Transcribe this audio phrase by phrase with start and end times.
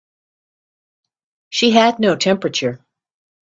[1.51, 2.83] She had no temperature.